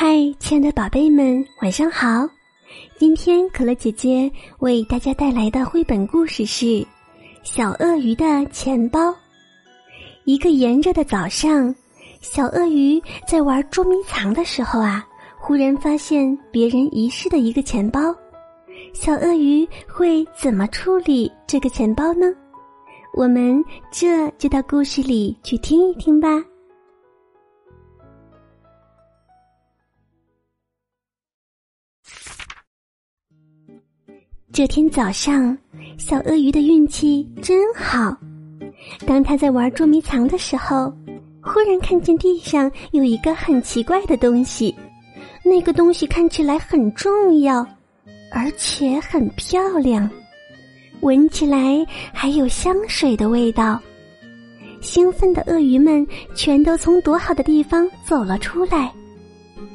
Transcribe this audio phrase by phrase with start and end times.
[0.00, 2.24] 嗨，亲爱的宝贝们，晚上好！
[3.00, 6.66] 今天可乐姐姐为大家带来的绘本故事是
[7.42, 9.10] 《小鳄鱼的钱包》。
[10.22, 11.74] 一个炎热的早上，
[12.20, 15.04] 小鳄鱼在玩捉迷藏的时候啊，
[15.36, 18.14] 忽然发现别人遗失的一个钱包。
[18.94, 22.32] 小鳄鱼会怎么处理这个钱包呢？
[23.14, 23.60] 我们
[23.90, 26.40] 这就到故事里去听一听吧。
[34.58, 35.56] 这天早上，
[35.98, 38.12] 小鳄鱼的运气真好。
[39.06, 40.92] 当他在玩捉迷藏的时候，
[41.40, 44.74] 忽然看见地上有一个很奇怪的东西。
[45.44, 47.64] 那个东西看起来很重要，
[48.32, 50.10] 而且很漂亮，
[51.02, 53.80] 闻起来还有香水的味道。
[54.80, 58.92] 兴奋的鳄鱼们全都从躲好的地方走了出来。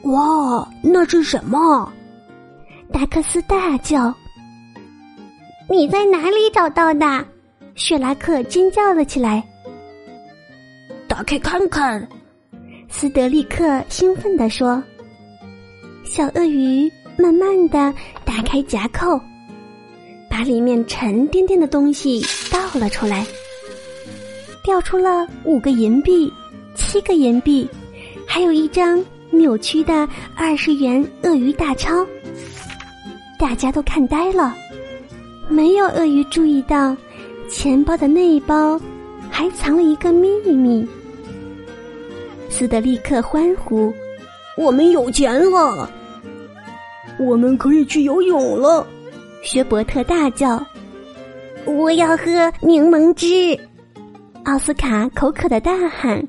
[0.01, 1.90] 哇，那是什么？
[2.91, 4.13] 达克斯大叫。
[5.69, 7.25] 你在哪里找到的？
[7.75, 9.43] 雪拉克尖叫了起来。
[11.07, 12.07] 打开看看，
[12.89, 14.81] 斯德利克兴奋地说。
[16.03, 17.91] 小鳄鱼慢慢的
[18.23, 19.19] 打开夹扣，
[20.29, 23.25] 把里面沉甸甸的东西倒了出来，
[24.63, 26.31] 掉出了五个银币、
[26.75, 27.67] 七个银币，
[28.27, 32.05] 还有一张扭曲的二十元鳄鱼大钞。
[33.39, 34.55] 大家都看呆了。
[35.49, 36.96] 没有鳄鱼注意到，
[37.49, 38.80] 钱包的那一包
[39.30, 40.88] 还藏了一个秘密。
[42.49, 43.94] 斯德利克欢呼
[44.58, 45.90] ：“我们有钱了！
[47.20, 48.86] 我们可以去游泳了！”
[49.44, 50.64] 薛伯特大叫
[51.66, 53.60] ：“我要喝柠檬汁！”
[54.46, 56.26] 奥斯卡口渴的大喊：“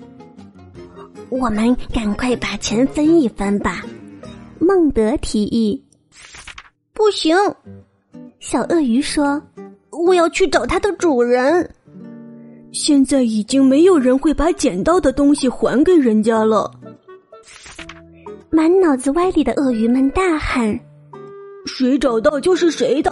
[1.30, 3.82] 我们赶快把钱分一分吧！”
[4.58, 5.82] 孟德提议
[6.92, 7.36] ：“不行。”
[8.46, 9.40] 小鳄鱼说
[10.06, 11.66] ：“我要去找它的主人。”
[12.72, 16.70] 现在已经没有人会把捡到的东西还给人家了。
[18.50, 20.78] 满脑子歪理的鳄鱼们大喊
[21.64, 23.10] ：“谁找到就是谁的！”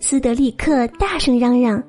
[0.00, 1.80] 斯德利克大声嚷嚷：“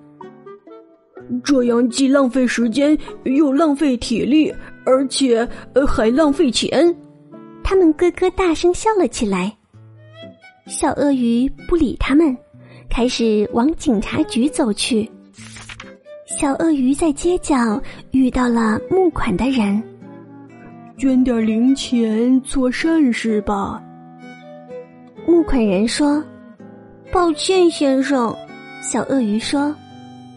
[1.44, 4.53] 这样既浪费时间，又浪费体力，
[4.85, 5.50] 而且
[5.88, 6.95] 还浪费钱。”
[7.66, 9.57] 他们咯咯大声笑了起来。
[10.67, 12.35] 小鳄鱼不理他们，
[12.89, 15.09] 开始往警察局走去。
[16.39, 19.81] 小鳄鱼在街角遇到了募款的人，
[20.97, 23.81] 捐点零钱做善事吧。
[25.27, 26.23] 募款人说
[27.11, 28.33] ：“抱歉，先生。”
[28.81, 29.75] 小鳄鱼说：“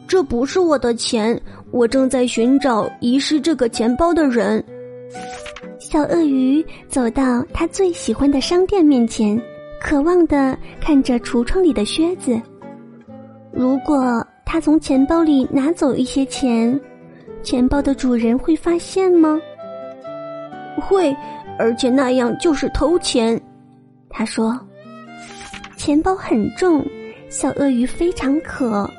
[0.09, 4.62] 这不是我的钱，我正在寻找遗失这个钱包的人。”
[5.79, 9.41] 小鳄鱼走到他最喜欢的商店面前。
[9.84, 12.41] 渴望的看着橱窗里的靴子。
[13.53, 16.81] 如果他从钱包里拿走一些钱，
[17.43, 19.39] 钱包的主人会发现吗？
[20.81, 21.15] 会，
[21.59, 23.39] 而且那样就是偷钱。
[24.09, 24.59] 他说
[25.77, 26.83] ：“钱包很重，
[27.28, 28.91] 小鳄鱼非常渴。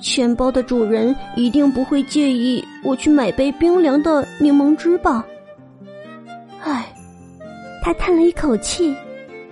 [0.00, 5.26] 钱包的主人一定不会介意我去买杯冰凉的柠檬汁吧？”
[6.62, 6.86] 唉，
[7.82, 8.94] 他叹了一口气。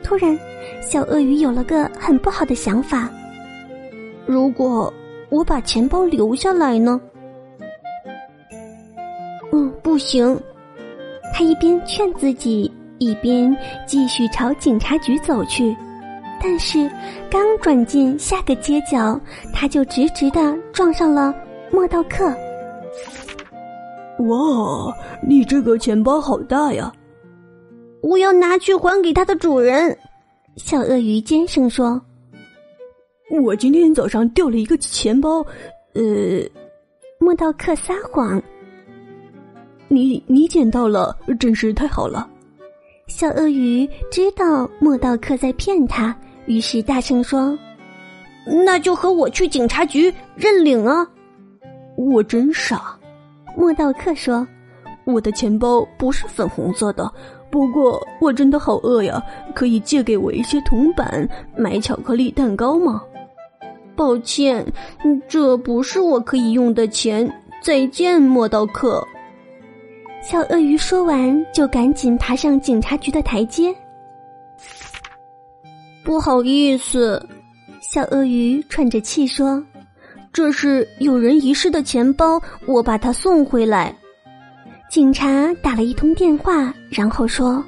[0.06, 0.38] 突然，
[0.80, 3.10] 小鳄鱼有了个很不好的想法。
[4.24, 4.92] 如果
[5.30, 7.00] 我把钱包留下来呢？
[9.50, 10.40] 嗯，不行。
[11.34, 15.76] 他一边劝自己，一边继续朝警察局走去。
[16.40, 16.88] 但是，
[17.28, 19.20] 刚转进下个街角，
[19.52, 21.34] 他就直直的撞上了
[21.72, 22.28] 莫道克。
[24.20, 26.92] 哇，你这个钱包好大呀！
[28.06, 29.98] 我要拿去还给它的主人。
[30.54, 32.00] 小鳄鱼尖声说
[33.42, 35.44] ：“我今天早上掉了一个钱包。”
[35.94, 36.02] 呃，
[37.18, 38.40] 莫道克撒谎。
[39.88, 42.30] 你你捡到了，真是太好了。
[43.08, 46.16] 小鳄鱼知道莫道克在骗他，
[46.46, 47.58] 于是大声说
[48.64, 51.04] ：“那就和我去警察局认领啊！”
[51.98, 52.96] 我真傻，
[53.56, 54.46] 莫道克说
[55.04, 57.12] ：“我的钱包不是粉红色的。”
[57.56, 59.18] 不过我真的好饿呀，
[59.54, 61.26] 可以借给我一些铜板
[61.56, 63.02] 买巧克力蛋糕吗？
[63.96, 64.62] 抱歉，
[65.26, 67.26] 这不是我可以用的钱。
[67.62, 69.02] 再见，莫道克。
[70.20, 73.74] 小鳄鱼说完，就赶紧爬上警察局的台阶。
[76.04, 77.26] 不好意思，
[77.80, 79.64] 小鳄鱼喘着气说
[80.30, 83.96] ：“这是有人遗失的钱包，我把它送回来。”
[84.90, 87.62] 警察打了一通电话，然后说：“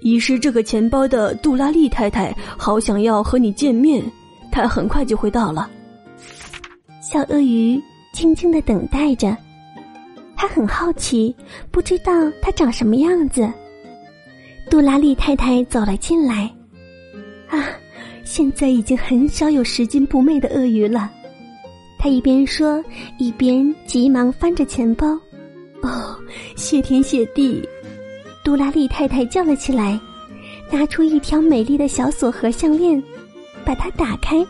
[0.00, 4.04] 遗失这个钱包的杜拉利太太好想要和你见面，
[4.52, 5.68] 她很快就会到了。”
[7.00, 7.80] 小鳄鱼
[8.12, 9.36] 静静的等待着，
[10.36, 11.34] 他很好奇，
[11.70, 12.12] 不知道
[12.42, 13.50] 他长什么样子。
[14.68, 16.52] 杜拉利太太走了进来，
[17.48, 17.64] 啊，
[18.24, 21.10] 现在已经很少有拾金不昧的鳄鱼了。
[21.98, 22.84] 他一边说，
[23.18, 25.18] 一边急忙翻着钱包。
[25.86, 26.18] 哦，
[26.56, 27.66] 谢天谢地！
[28.44, 29.98] 杜拉利太太叫了起来，
[30.70, 33.00] 拿出一条美丽的小锁盒项链，
[33.64, 34.44] 把它打开。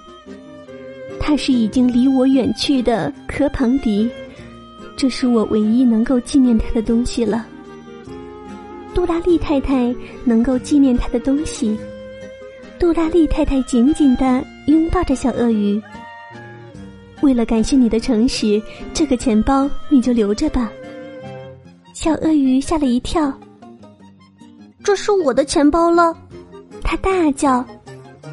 [1.20, 4.08] 它是已经离我远去的科庞迪，
[4.96, 7.46] 这是我唯一能够纪念他的东西了。
[8.94, 9.94] 杜拉利太太
[10.24, 11.78] 能够纪念他的东西。
[12.78, 15.82] 杜拉利太太紧紧的拥抱着小鳄鱼。
[17.22, 18.62] 为了感谢你的诚实，
[18.94, 20.70] 这个钱包你就留着吧。
[21.96, 23.32] 小鳄鱼吓了一跳。
[24.84, 26.14] 这是我的钱包了，
[26.82, 27.64] 他大叫：“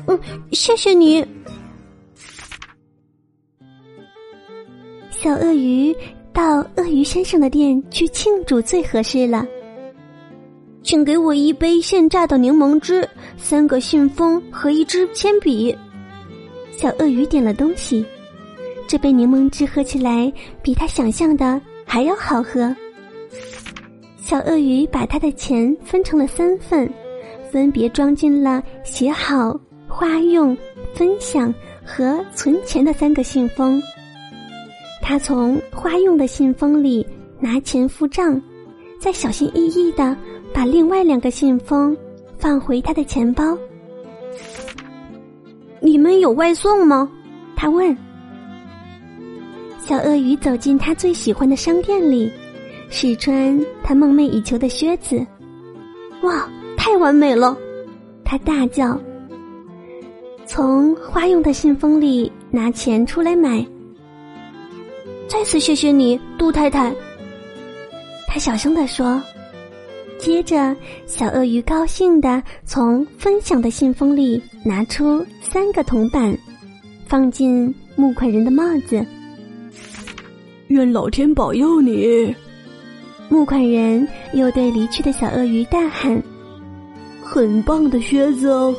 [0.05, 0.19] 嗯，
[0.51, 1.25] 谢谢你。”
[5.09, 5.95] 小鳄鱼
[6.33, 9.47] 到鳄鱼先生的店去庆祝最合适了。
[10.83, 13.07] 请给我一杯现榨的柠檬汁，
[13.37, 15.73] 三个信封和一支铅笔。
[16.69, 18.05] 小鳄鱼点了东西。
[18.89, 20.29] 这杯柠檬汁喝起来
[20.61, 22.75] 比他想象的还要好喝。
[24.25, 26.89] 小鳄鱼把他的钱分成了三份，
[27.51, 30.57] 分别装进了写好“花用
[30.95, 31.53] ”“分享”
[31.85, 33.83] 和“存钱”的三个信封。
[35.01, 37.05] 他从花用的信封里
[37.37, 38.41] 拿钱付账，
[38.97, 40.15] 再小心翼翼的
[40.53, 41.95] 把另外两个信封
[42.37, 43.57] 放回他的钱包。
[45.81, 47.11] 你们有外送吗？
[47.57, 47.95] 他问。
[49.85, 52.31] 小鳄鱼走进他最喜欢的商店里，
[52.93, 55.25] 试穿他梦寐以求的靴子。
[56.21, 56.47] 哇，
[56.77, 57.57] 太完美了！
[58.23, 58.97] 他大叫。
[60.45, 63.65] 从花用的信封里拿钱出来买。
[65.27, 66.93] 再次谢谢你，杜太太。
[68.27, 69.19] 他小声地说。
[70.19, 70.73] 接着，
[71.07, 76.37] 小鳄鱼高兴的从分享的信封里拿出三个铜板，
[77.07, 79.03] 放进木款人的帽子。
[80.67, 82.33] 愿老天保佑你！
[83.29, 86.21] 募款人又对离去的小鳄鱼大喊
[87.23, 88.75] ：“很棒的靴子哦！”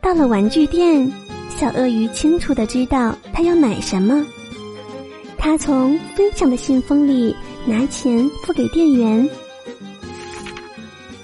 [0.00, 1.10] 到了玩具店，
[1.48, 4.24] 小鳄鱼清楚的知道他要买什么。
[5.36, 7.34] 他从分享的信封里
[7.66, 9.28] 拿钱付给店员。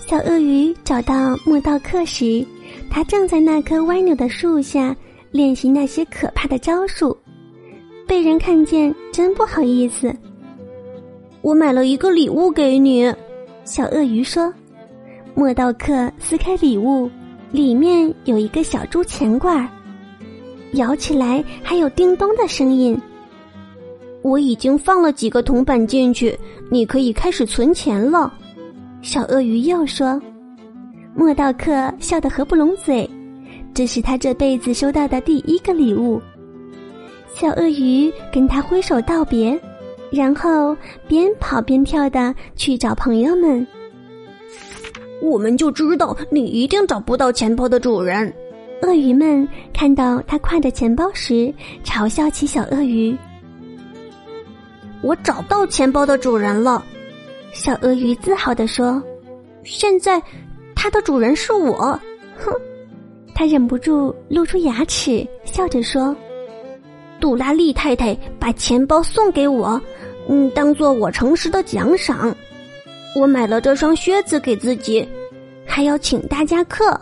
[0.06, 2.44] 小鳄鱼找到莫道克时，
[2.90, 4.94] 他正在那棵歪扭的树下
[5.30, 7.16] 练习那些可怕的招数。
[8.06, 10.14] 被人看见真不好意思。
[11.42, 13.12] 我买了一个礼物给你，
[13.64, 14.52] 小鳄鱼说。
[15.34, 17.10] 莫道克撕开礼物，
[17.50, 19.66] 里面有一个小猪钱罐，
[20.72, 23.00] 摇起来还有叮咚的声音。
[24.22, 26.38] 我已经放了几个铜板进去，
[26.70, 28.32] 你可以开始存钱了。
[29.00, 30.20] 小鳄鱼又说。
[31.14, 33.08] 莫道克笑得合不拢嘴，
[33.74, 36.20] 这是他这辈子收到的第一个礼物。
[37.34, 39.58] 小鳄鱼跟他挥手道别，
[40.10, 40.76] 然后
[41.06, 43.66] 边跑边跳的去找朋友们。
[45.22, 48.32] 我们就知道你一定找不到钱包的主人。
[48.82, 51.52] 鳄鱼们看到他挎着钱包时，
[51.84, 53.16] 嘲笑起小鳄鱼。
[55.02, 56.82] 我找到钱包的主人了，
[57.52, 59.02] 小鳄鱼自豪地说
[59.64, 60.22] ：“现在，
[60.74, 61.98] 它的主人是我。”
[62.42, 62.50] 哼，
[63.34, 66.16] 他忍不住露出牙齿，笑着说。
[67.20, 69.78] 杜拉利太太把钱包送给我，
[70.30, 72.32] 嗯，当做我诚实的奖赏。
[73.16, 75.06] 我买了这双靴子给自己，
[75.66, 76.98] 还要请大家客。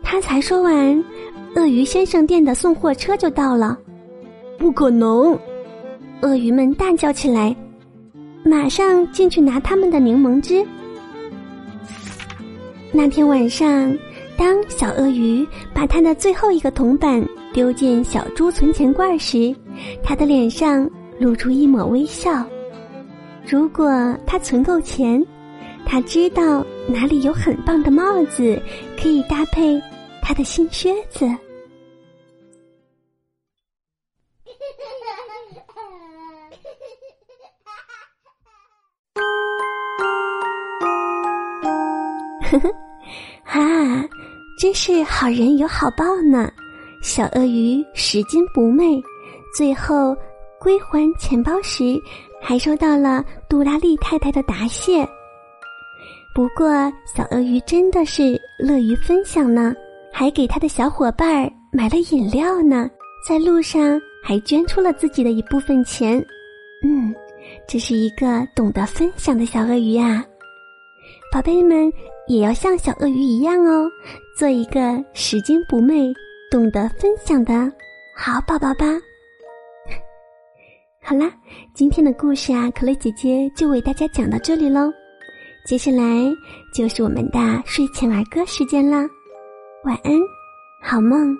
[0.00, 1.04] 他才说完，
[1.56, 3.76] 鳄鱼先生店的送货车就到了。
[4.56, 5.36] 不可能！
[6.20, 7.56] 鳄鱼们大叫起来，
[8.44, 10.64] 马上进去拿他们的柠檬汁。
[12.92, 13.92] 那天晚上，
[14.36, 15.44] 当小鳄鱼
[15.74, 17.20] 把他的最后一个铜板。
[17.52, 19.52] 丢进小猪存钱罐时，
[20.04, 20.88] 他的脸上
[21.20, 22.44] 露出一抹微笑。
[23.46, 23.86] 如果
[24.26, 25.22] 他存够钱，
[25.84, 28.58] 他知道哪里有很棒的帽子
[28.98, 29.78] 可以搭配
[30.22, 31.26] 他的新靴子。
[42.50, 42.68] 呵呵，
[43.44, 44.08] 哈，
[44.58, 46.50] 真是好人有好报呢。
[47.02, 49.00] 小鳄鱼拾金不昧，
[49.56, 50.16] 最后
[50.60, 51.98] 归还钱包时，
[52.40, 55.08] 还收到了杜拉利太太的答谢。
[56.34, 56.68] 不过，
[57.16, 59.74] 小鳄鱼真的是乐于分享呢，
[60.12, 62.88] 还给他的小伙伴买了饮料呢。
[63.26, 66.24] 在路上还捐出了自己的一部分钱。
[66.84, 67.14] 嗯，
[67.66, 70.24] 这是一个懂得分享的小鳄鱼啊！
[71.32, 71.92] 宝贝们
[72.26, 73.90] 也要像小鳄鱼一样哦，
[74.36, 76.12] 做一个拾金不昧、
[76.50, 77.70] 懂得分享的
[78.14, 78.86] 好宝宝吧。
[81.02, 81.28] 好啦，
[81.74, 84.92] 今天的故事啊，可乐姐姐就为大家讲到这里喽。
[85.66, 86.04] 接下来
[86.72, 88.98] 就是我们的睡前儿歌时间啦，
[89.84, 90.12] 晚安，
[90.82, 91.36] 好梦。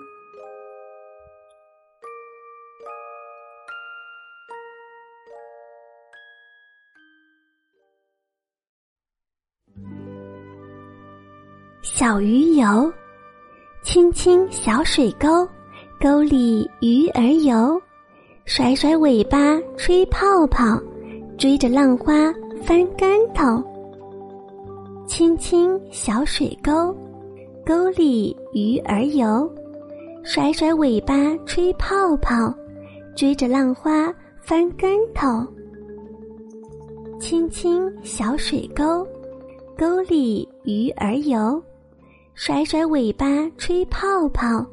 [11.81, 12.91] 小鱼游，
[13.83, 15.47] 青青小水沟，
[15.99, 17.81] 沟里鱼儿游，
[18.45, 20.77] 甩甩尾巴吹泡泡，
[21.37, 22.33] 追着浪花
[22.63, 23.63] 翻跟头。
[25.07, 26.95] 青青小水沟，
[27.65, 29.49] 沟里鱼儿游，
[30.23, 32.53] 甩甩尾巴吹泡泡，
[33.15, 35.45] 追着浪花翻跟头。
[37.19, 39.07] 青青小水沟，
[39.77, 41.61] 沟里鱼儿游。
[42.33, 43.25] 甩甩尾巴
[43.57, 44.65] 吹泡泡，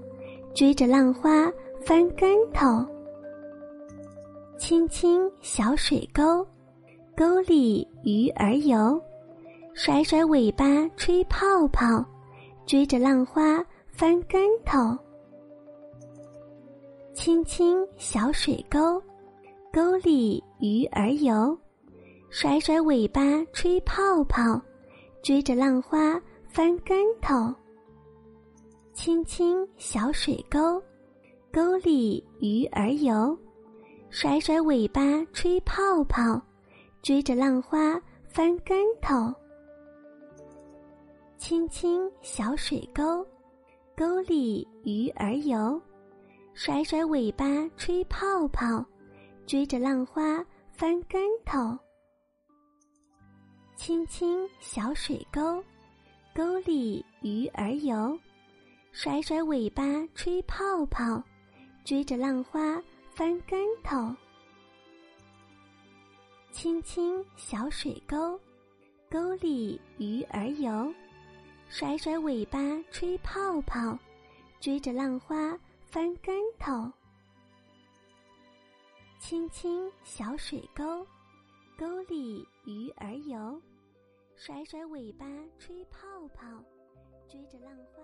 [0.55, 2.85] 追着浪花翻跟头。
[4.59, 6.45] 青青小水沟，
[7.17, 9.01] 沟里鱼儿游。
[9.73, 12.05] 甩甩尾巴吹泡泡，
[12.67, 14.99] 追着浪花翻跟头。
[17.15, 19.01] 青青小水沟，
[19.73, 21.57] 沟里鱼儿游。
[22.29, 23.23] 甩甩尾巴
[23.53, 24.61] 吹泡泡，
[25.23, 26.21] 追着浪花。
[26.51, 27.55] 翻跟头，
[28.95, 30.83] 青青小水沟，
[31.53, 33.37] 沟里鱼儿游，
[34.11, 36.41] 甩甩尾巴吹泡泡，
[37.03, 39.33] 追着浪花翻跟头。
[41.37, 43.25] 青青小水沟，
[43.95, 45.81] 沟里鱼儿游，
[46.55, 47.45] 甩甩尾巴
[47.77, 48.85] 吹泡泡，
[49.47, 51.79] 追着浪花翻跟头。
[53.77, 55.63] 青青小水沟。
[56.35, 58.17] 沟里鱼儿游，
[58.93, 59.83] 甩甩尾巴
[60.15, 61.21] 吹泡泡，
[61.85, 62.81] 追着浪花
[63.19, 64.15] 翻跟头。
[66.53, 68.39] 青青小水沟，
[69.11, 70.95] 沟里鱼儿游，
[71.69, 72.61] 甩甩尾巴
[72.93, 73.99] 吹泡泡，
[74.61, 76.93] 追着浪花翻跟头。
[79.19, 81.05] 青青小水沟，
[81.77, 83.61] 沟里鱼儿游。
[84.37, 85.27] 甩甩尾巴，
[85.59, 86.47] 吹泡泡，
[87.29, 88.01] 追着浪花。